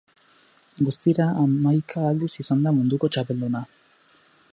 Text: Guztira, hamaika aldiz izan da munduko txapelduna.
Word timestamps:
Guztira, 0.85 1.27
hamaika 1.41 2.07
aldiz 2.13 2.31
izan 2.45 2.65
da 2.69 2.73
munduko 2.79 3.11
txapelduna. 3.17 3.63